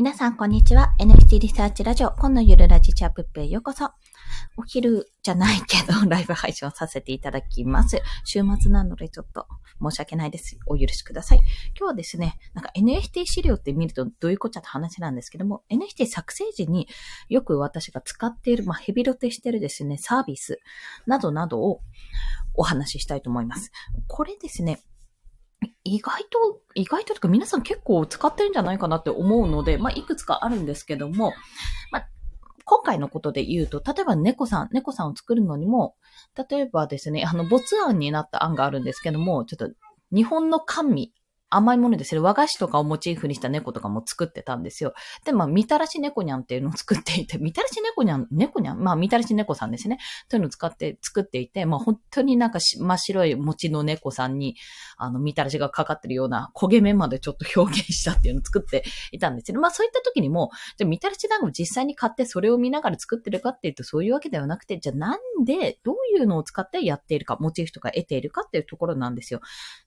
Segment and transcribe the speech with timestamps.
[0.00, 0.94] 皆さん、こんにちは。
[0.98, 3.90] NFT リサーチラジオ、今のゆるラジチャップへようこそ。
[4.56, 8.00] お昼じゃないけど、 ライブ配信をさせていただきます。
[8.24, 9.46] 週末なのでちょっと
[9.78, 10.58] 申し訳ないです。
[10.64, 11.40] お許しください。
[11.78, 16.88] 今日はですね、なんか NFT 資料って見るとどういうこっちゃって話なんですけども、NFT 作成時に
[17.28, 20.60] よく私が使っている、まあ、ヘビロテしてるですね、サービス
[21.04, 21.82] などなどを
[22.54, 23.70] お話ししたいと思います。
[24.06, 24.80] これですね、
[25.84, 31.32] 意外と、意外ととか皆さん結構使ってるんじゃないかなって思うので、まあ、いくつかあるんですけども、
[31.90, 32.08] まあ、
[32.64, 35.96] 今回のことで言うと、例えば猫さん、猫さんを作るのにも、
[36.48, 39.74] 例えばですね、あの、没案になった案があるんですけども、ちょっと、
[40.12, 41.12] 日本の甘味
[41.50, 42.20] 甘いものですね。
[42.20, 44.94] 和菓子とかをモチーフにした猫とかも作ってたんですよ。
[45.24, 48.78] で、まあ、みたらし猫にゃんっていうのを作っていて、 みたらし猫にゃん、猫にゃん？
[48.78, 49.98] まあ、みたらし猫さんですね。
[50.28, 54.56] というのを使って作っていて、まあ、本当になんか真っ白い餅の猫さんに、
[54.96, 59.60] あの、みたらしがかかってるような焦げ目までちょっと表現したっていうのを作っていたんですよね。
[59.60, 69.40] まあ、そういった時にも、じゃみたらし団子実際に買ってそれを見ながら作ってるかっていうと、そういうわけではなくて、じゃあなんで、どういうのを使ってやっているか、モチーフとか得ているかっていうところなんですよ。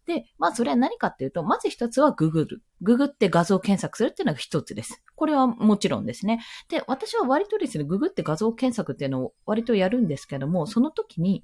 [0.05, 2.64] で、まあ、それは何かっていうと、まず一つはググる。
[2.82, 5.04] ググって画像検索するっていうのが一つです。
[5.16, 6.40] これはもちろんですね。
[6.68, 11.44] で、私は割とですね、ググって画像検索っていうのを割とやるんですけども、その時に、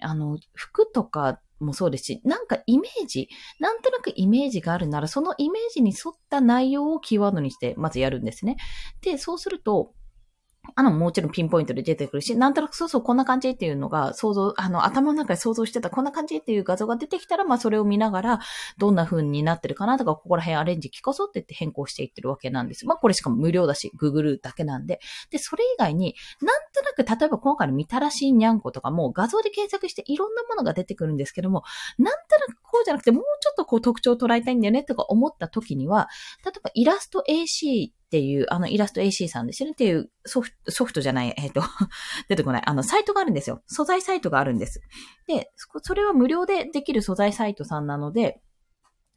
[0.00, 3.28] あの、服とかもそうですし、なんかイメージ、
[3.60, 8.56] なんとなくイメージがあるなら、そのイメージに沿った内容をキーワードにして、まずやるんですね。
[9.00, 9.94] で、そうすると、
[10.74, 18.40] あの、もちろんピンポイントで出てくるし、なんとなくそうそうこんな感じっていうのが想像、あの、頭の中で想像してたこんな感じっていう画像が出てきたら、まあそれを見ながら、
[18.78, 22.86] どんな風になってるかなとか、ここら辺アレンジ聞かそうって言って変更していってるわけなんです。
[22.86, 25.00] まあこれしかも無料だし、ググるだけなんで。
[25.30, 31.62] で、それ以外に、なんとなく、例えば今回のみたらしいにゃんことかも画像で検索していろんなものが出てくるんですけども、
[31.98, 36.08] なんとなくこうじゃなくて、もうちょっとこう特徴を捉えたいんだよねとか思った時には、
[36.44, 41.60] 例えばイラスト AC っていう、あのイラスト AC さんですよねっていうソフト、ソフトじゃない、えっ、ー、と、
[42.30, 43.62] 出てこない、あの、サイトがあるんですよ。
[43.66, 44.80] 素材サイトがあるんです。
[45.26, 45.50] で、
[45.82, 48.40] それは無料でできる素材サイトさんなので、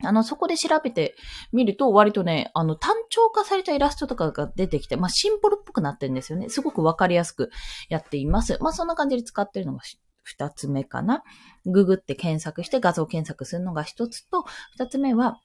[0.03, 1.15] あの、そこで調べて
[1.53, 6.49] みると、割とね、あの、単調化されたイラストとかが出てきて、まあ、シンボルっぽくなってるんですよね。
[6.49, 7.51] すごくわかりやすく
[7.89, 8.57] やっています。
[8.61, 9.81] まあ、そんな感じで使ってるのが
[10.23, 11.23] 二つ目かな。
[11.65, 15.41] ググって検索して画像検索するのが一つと、二つ目は、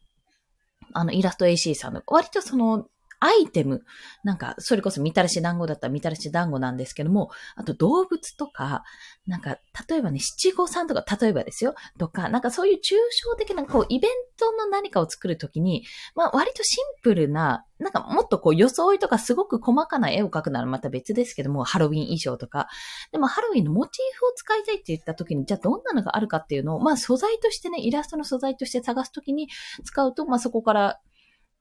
[0.93, 2.87] あの、イラスト AC さんの、割とその、
[3.25, 3.85] アイテム、
[4.23, 8.85] なんか、それこそみたらし団子だったらみたらし団子なんですけども、あと動物とか、
[9.27, 9.57] なんか、
[9.89, 12.97] 例えばね、七五三とか、例えばですよ、とか、なんかそういう抽
[13.31, 15.85] 象的な、こう、イベントの何かを作るときに、
[16.15, 22.69] まあ、割とシンプルな、なんかもっとこう、装いとかすごく細かな絵を描くならまた別ですけども、ハロウィン衣装とか。
[23.11, 29.49] でも、ハロウィンのモチーフを使いたいって言ったときに、じゃあどんなのがあるかっていうのを、まあ、素材としてね、イラストの素材として探すときに
[29.85, 31.01] 使うと、まあ、そこから、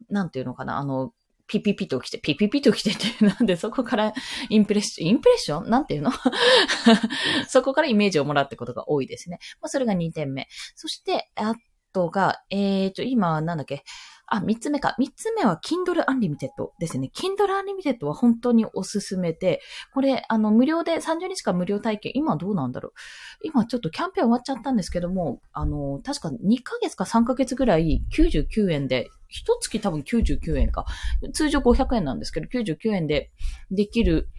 [0.10, 1.14] なんていうのかな、あの、
[1.48, 4.14] ピピピと来て、ピピピと来てって、 なんでそこから
[4.50, 5.70] インプレッション、インプレッション？
[5.70, 6.12] なんていうの？
[7.48, 9.40] そこからイメージをもらってことが多いですね。
[9.62, 10.48] まあ、それが2点目。
[10.76, 11.54] そして、あ
[11.94, 13.84] とが、えーと、今、なんだっけ、
[14.26, 14.96] あ、三つ目か。
[14.98, 16.50] 三つ目は Kindle Unlimited
[16.80, 17.12] ですね。
[17.14, 19.60] Kindle Unlimited は本当におすすめで、
[19.94, 22.92] これ、あの、無料で、30日間無料体験、今どうなんだろう？
[23.44, 30.86] 今ちょっとキャンペーン終わっちゃったんですけども、あの、確か2ヶ月か3ヶ月ぐらい99円で、一月多分99円か。
[31.34, 33.32] 通常500円なんですけど、99円で
[33.72, 34.30] できる、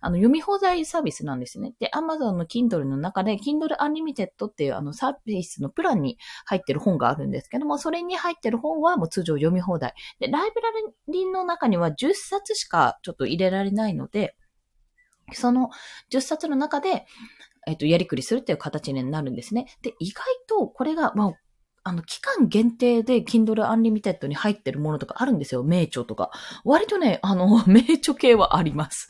[0.00, 1.74] あの、読み放題サービスなんですね。
[1.80, 9.94] で、Amazon の Kindle の中で、Kindle Unlimited っていうあのサービスのプランに入ってる本があるんですけども、それに入ってる本はもう通常読み放題。
[10.20, 10.68] で、ライブラ
[11.08, 14.36] リの中には10冊しかちょっと入れられないので、
[15.32, 15.70] その
[16.12, 17.06] 10冊の中で、
[17.66, 19.66] えっと、やりくりするっていう形になるんですね。
[19.82, 21.32] で、意外とこれが、まあ、
[21.86, 25.62] あの、期間限定で Kindle Unlimited に入ってるものとかあるんですよ。
[25.62, 26.30] 名著とか。
[26.64, 29.08] 割とね、あの、 名著系はあります。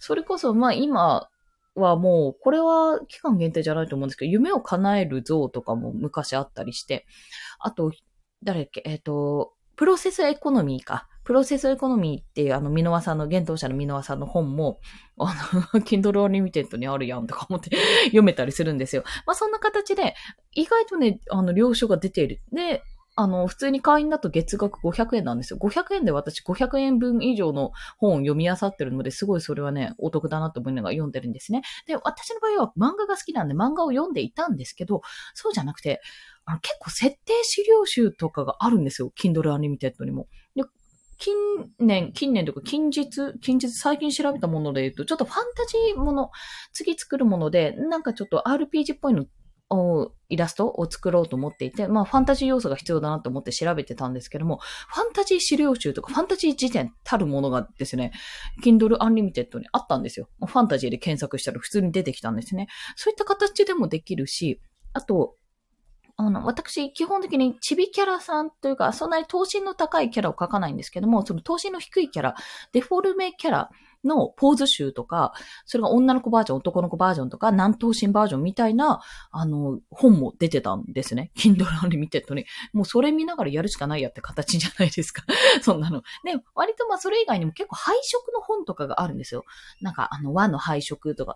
[0.00, 1.28] それこそ、まあ今
[1.76, 7.06] はもう、これは期間限定じゃないと思うんですけど、夢を叶える像とかも昔あったりして、
[7.60, 7.92] あと、
[8.42, 11.07] 誰っけ、えっ、ー、と、プロセスエコノミーか。
[11.28, 14.80] プロセスエコノミーっていうあの、ミノワさんの、幻冬者のミノワさんの本も、
[15.18, 15.34] あ
[15.74, 17.76] の、 Kindle Unlimited にあるやんとか思って
[18.06, 19.02] 読めたりするんですよ。
[19.26, 20.14] まあそんな形で、
[20.54, 22.40] 意外とね、あの、了承が出ている。
[22.50, 22.82] で、
[23.14, 25.58] あの、普通に会員だと月額500円なんですよ。
[25.58, 31.60] 500円で私500円分以上の本を読み漁ってるので、すごいそれはね、お得だなと思いながら読んでるんですね。
[31.86, 35.02] で、私の場合は漫画が好きなんで漫画を読んでいたんですけど、
[35.34, 36.00] そうじゃなくて、
[36.46, 39.12] あ結構設定資料集とかがあるんですよ。
[39.20, 40.28] Kindle Unlimited にも。
[41.18, 41.34] 近
[41.78, 43.10] 年、近年とか近日、
[43.40, 46.30] 近日最近調べたもので言うと、ちょっとファンタジーもの、
[46.72, 49.26] 次作るもので、なんかちょっと RPG っぽいの
[50.28, 58.12] イラストを作ろうと思っていて、まあファンタジー要素が必要だなと思って調べてたんですけども、ファンタジー資料集とかファンタジー辞典たるものがですね、
[58.64, 60.28] Kindle Unlimited にあったんですよ。
[60.38, 62.68] ファンタジーで検索したら普通に出てきたんですね。
[62.96, 64.60] そういった形でもできるし、
[64.92, 65.34] あと、
[66.20, 72.34] あの、私、基本的にチビキャラさんというか、そんなに等身の高いキャラを描かないんですけども、その等身の低いキャラ、
[72.72, 73.70] デフォルメキャラ
[74.02, 75.32] のポーズ集とか、
[75.64, 79.00] それが女の子バージョン、男の子バージョンとか、南東進バージョンみたいな、
[79.30, 81.30] あの、本も出てたんですね。
[81.38, 82.46] Kindle Unlimited に。
[82.72, 85.22] もうそれ見ながらやるしかないやって形じゃないですか。
[85.62, 86.02] そんなの。
[86.24, 89.44] で、割とまあそれ以外にも結構配色の本とかがあるんですよ。
[89.80, 91.34] なんかあの和の配色とか、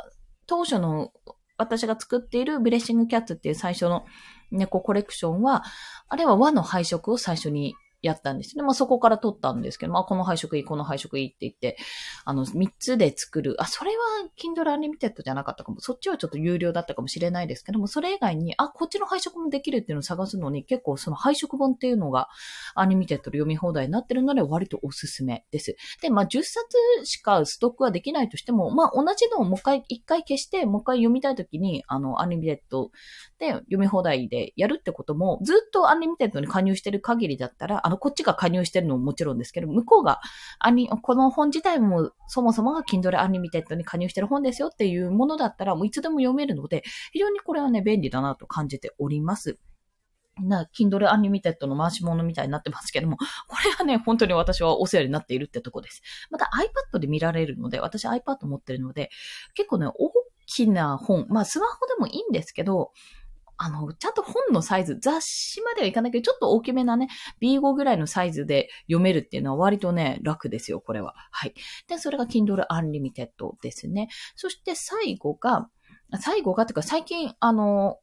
[0.49, 1.12] 当初の
[1.56, 4.04] 私が作っているブレッシングキャッツっていう最初の
[4.50, 5.62] 猫コレクションは、
[6.08, 8.62] あれは和の配色を最初にやったんですね。
[8.62, 11.76] まあそこから取ったんですけど、まあこの配色いい、この配色いいって言って、
[12.25, 13.96] あの、3つで作る、あ、それは
[14.37, 15.81] Kindle Unlimited じゃなかったかも。
[15.81, 22.28] そっちはちょっと有料だったかもしれないですけども、それ以外に、あ、こっちの配色もできるっていうのを探すのに、結構その配色本っていうのが
[22.76, 25.76] Unlimited 読み放題になってるので、割とおすすめです。
[26.00, 32.58] で、まあ10冊しかストックはできないとしても、まあ同じのをもう一回、一回消して、もう一回読みたいときに、あの、Unlimited
[33.42, 40.20] で読み放題でやるってことも、ずっと Unlimited に加入してる限りだったら、あの、こっちが加入してるのももちろんですけど、向こうが、
[40.60, 49.58] アニ、この本自体もそもそもが Kindle Unlimited に加入してる本ですよっていうものだったら、もういつでも読めるので、非常にこれはね、便利だなと感じております。
[50.40, 56.00] な、Kindle Unlimited の回し物みたいになってますけども、これはね、本当に私はお世話になっているってとこです。
[56.30, 56.48] また
[56.92, 59.10] iPad で見られるので、私 iPad 持ってるので、
[59.54, 60.10] 結構ね、大
[60.46, 62.92] きな本、まあスマホでもいいんですけど、
[63.64, 67.08] あの、ちゃんと本のサイズ、雑誌まではいかないけど、ちょっと大きめなね、
[67.40, 71.14] B5 ぐらいのサイズで読めるっていうのは割とね、楽ですよ、これは。
[71.30, 71.54] はい。
[71.86, 73.28] で、それが Kindle Unlimited
[73.62, 74.08] ですね。
[74.34, 75.68] そして最後が、
[76.20, 77.98] 最後がっていうか最近、あの、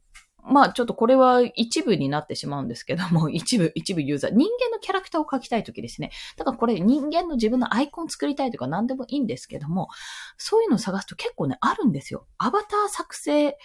[0.45, 6.11] まあちょっとこれは一部になってしまうんですけども、 一部、一部ユーザー、人間のキャラクターを描きたいときですね。
[6.38, 9.89] だからこれ人間の自分のアイコン作りたいとか何でもいいんですけども、
[10.38, 12.25] そういうのを探すと結構ね、あるんですよ。
[12.38, 13.57] アバター作成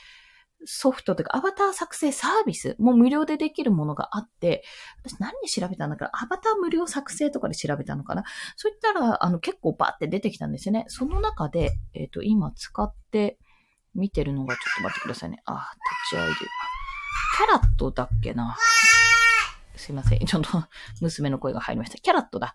[0.67, 4.65] ソフトというか、アバター作成サービスも無料でできるものがあって、
[5.05, 8.25] 私何で調べたんだからアバター無料作成とかで調べたのかな？
[8.57, 10.85] そういったら、あの、結構バーって出てきたんですよね。
[10.89, 13.39] その中で、えっ、ー、と、今使って
[13.95, 15.43] 見てるのが、ちょっと待ってくださいね。
[15.45, 15.71] あ、
[16.09, 16.37] 立ち上げる。
[17.37, 18.57] キャラットだっけな？
[19.77, 20.25] すいません。
[20.25, 20.65] ちょっと
[21.01, 21.99] 娘の声が入りました。
[21.99, 22.55] キャラットだ。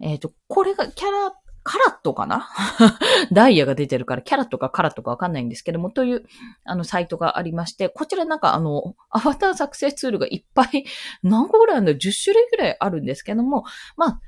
[0.00, 1.32] えっ、ー、と、これがキャラ
[1.64, 2.48] カラットかな？
[3.32, 6.24] ダイヤが出てるから、キャラットかカラットかわかんないんですけども、という、
[6.64, 10.84] あの、サイトがありまして、こちらなんかあの、アバター作成ツールがいっぱい、
[11.22, 13.64] 何個ぐらいあるんだ ?10 種類ぐらいあるんですけども、
[13.96, 14.20] まあ、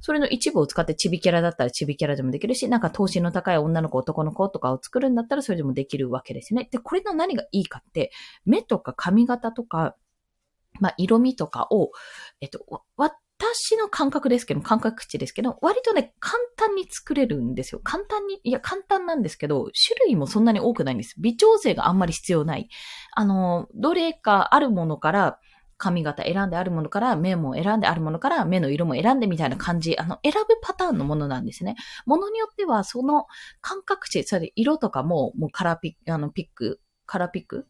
[0.00, 6.68] それの一部を使ってチビキャラだったらチビキャラでもできるし、なんか頭身の高い女の子、男の子とかを作るんだったらそれでもできるわけですね。
[6.70, 8.12] で、これの何がいいかって、
[8.44, 9.96] 目とか髪型とか、
[10.80, 11.90] まあ、色味とかを、
[12.40, 12.64] えっと、
[13.40, 17.80] 私の感覚ですけど、感覚値ですけど、割とね、簡単に作れるんですよ。
[17.84, 21.14] 簡単に、いや、簡単なんですけど、種類もそんなに多くないんです。
[21.18, 22.68] 微調整があんまり必要ない。
[23.14, 25.38] あの、どれかあるものから、
[25.76, 31.76] 髪型選んであるものから、目も選んであるものから、目の色も選んでみたいな感じ、あの、選ぶパターンのものなんですね。
[32.04, 33.26] ものによっては、その
[33.60, 37.68] 感覚値、それで色とかも、もうカラーピック、あの、ピック、カラーピック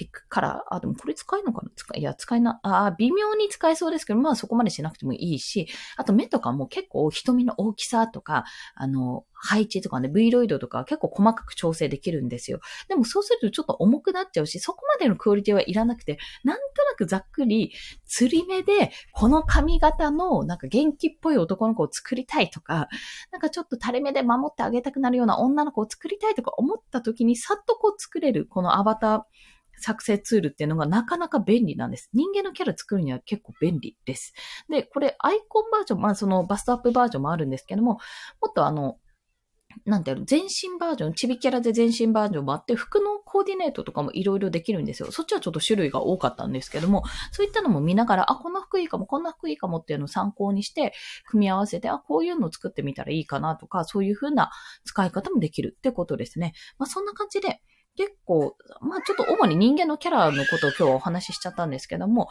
[0.00, 0.74] ピックカラー。
[0.74, 1.70] あ、でもこれ使えるのかな？
[1.76, 5.68] 使い、や、使えな、あ、微妙に使えそうですけど、まあそこまでしなくてもいいし、
[5.98, 8.44] あと目とかも結構瞳の大きさとか、
[8.74, 12.60] あの、配置とかね、V ロイドとか結構細かく調整できるんですよ。
[12.88, 17.72] でもそうするとちょっと重くなっちゃうし、そこまでのクオリティはいらなくて、なんとなくざっくり、
[18.06, 22.88] 釣り目で、この髪型のなんか元気っぽい男の子を作りたいとか、
[23.32, 29.22] なんかちょっと垂れ目で守ってあげたくなるような女の子を作りたいとか思った時に、さっとこう作れる、このアバター、
[29.80, 32.10] 作成ツールっていうのがなかなか便利なんです。
[32.12, 34.34] 人間のキャラ作るには結構便利です。
[34.68, 37.98] で、これアイコンバージョン、まあそのバストアップバージョンもあるんですけども、も
[38.48, 38.98] っとあの、
[39.84, 45.12] なんていうの、全身バージョン、ちびキャラで全身バージョンもあって、服のコーディネートとかもいろいろできるんですよ。
[45.12, 50.92] そっちはちょっと種類が多かったんですけども、そういったのも見ながら、あ、こんな服いいかも、こんな服いいかもっていうのを参考にして、
[51.26, 54.50] 組み合わせて、あ、こういうのを作ってみたらいいかなとか、そういう風な
[54.84, 56.52] 使い方もできるってことですね。
[56.78, 57.60] まあそんな感じで、
[58.00, 62.30] 結構、まあちょっと主に人間のキャラのことを今日はお話ししちゃったんですけども、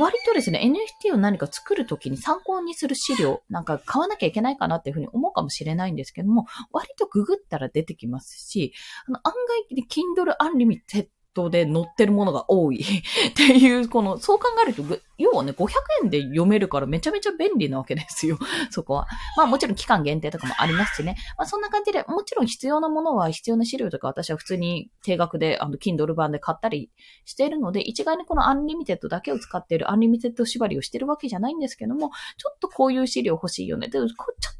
[0.00, 8.72] 割とですね、NFT を何か作るときに参考にする資料、なんか買わなきゃいけないかなっていうふうに思うかもしれないんですけども、割とググったら出てきますし、
[9.06, 9.32] あの案
[9.70, 12.80] 外、Kindle Unlimited トで載ってるものが多い
[13.30, 14.82] っていう、この、そう考えると、
[15.18, 15.70] 要はね、500
[16.02, 18.38] 円で読めるからめちゃめちゃ便利なわけですよ。
[18.70, 19.06] そこは。
[19.36, 21.16] まあもちろん期間限定とかもありますしね。
[21.38, 26.90] まあそんな感じで、もちろん必要なものは必要な資料とか私は普通に定額で、あの、Kindle 版で買ったり
[27.24, 33.88] しているので、一概にこの Unlimited だけを使っている Unlimited 縛りをしてるわけじゃないんですけども、ちょっとこういう資料欲しいよね。
[33.88, 34.08] で、ちょっ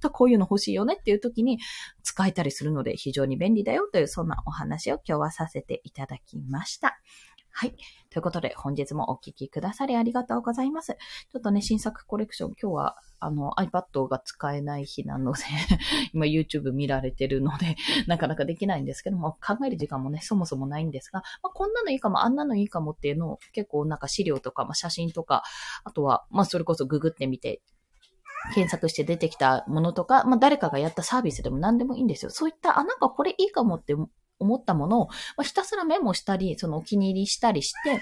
[0.01, 1.59] とこういうの欲しいよねっていう時に
[2.03, 6.66] 使えたりするので非常に便利だよという、そんなお話を今日はさせていただきました。
[6.67, 6.99] した
[7.59, 7.75] はい。
[8.11, 10.93] ということで、本日もお聴きくださりありがとうございます。
[10.93, 15.39] ちょっとね、新作コレクション、今日は、あの、iPad が使えない日なので
[16.13, 25.43] 今 YouTube 見られてるので なかなかできないんですけども、考える時間もね、そもそもないんですが、まあ、こんなのいいかも、あんなのいいかもっていうのを結構なんか資料とか、まあ、写真とか、
[25.85, 27.63] あとは、まあ、それこそググってみて、
[28.55, 32.31] 検索して出てきたものとか、まあ、誰かがやったサービスでも何でもいいんですよ。
[32.31, 33.95] そういった、あ、なんかこれいいかもって
[34.39, 38.01] 思ったものを、まあ、ひたすらメモしたり、そのお気に入りしたりして、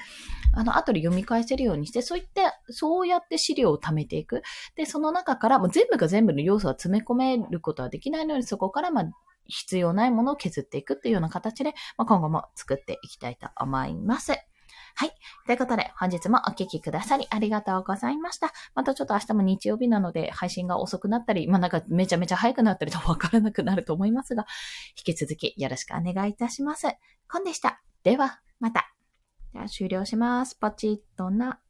[0.53, 4.43] あの、後で読み返せるようにして、そういって、そうやって資料を貯めていく。
[4.76, 9.05] で、その中から、もう全部が全部の要素は詰め込めることはできないので、そこから、まあ、
[9.47, 14.33] 必要ないものを削っていくっていうような形で、まあ、今後も作っていきたいと思います。
[14.97, 15.13] はい。
[15.47, 18.53] ということで、本日もお聞きくださりありがとうございました。
[18.75, 24.47] またちょっと明日も日曜日なので、配信が遅くなったり、まあなんかめちゃめちゃ早くなったりとわからなくなると思いますが、
[24.97, 26.87] 引き続きよろしくお願いいたします。
[27.29, 27.83] コンでした。
[28.05, 28.93] では、また。
[29.53, 30.55] じゃあ終了します。
[30.57, 31.63] ポチッとな。